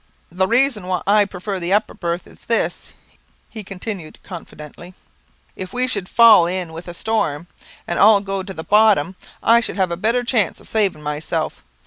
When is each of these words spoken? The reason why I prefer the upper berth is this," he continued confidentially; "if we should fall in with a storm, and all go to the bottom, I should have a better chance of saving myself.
The 0.31 0.47
reason 0.47 0.87
why 0.87 1.03
I 1.05 1.25
prefer 1.25 1.59
the 1.59 1.73
upper 1.73 1.93
berth 1.93 2.25
is 2.25 2.45
this," 2.45 2.93
he 3.51 3.63
continued 3.63 4.17
confidentially; 4.23 4.95
"if 5.55 5.73
we 5.73 5.87
should 5.87 6.09
fall 6.09 6.47
in 6.47 6.73
with 6.73 6.87
a 6.87 6.95
storm, 6.95 7.45
and 7.87 7.99
all 7.99 8.19
go 8.19 8.41
to 8.41 8.51
the 8.55 8.63
bottom, 8.63 9.15
I 9.43 9.59
should 9.59 9.77
have 9.77 9.91
a 9.91 9.97
better 9.97 10.23
chance 10.23 10.59
of 10.59 10.67
saving 10.67 11.03
myself. 11.03 11.63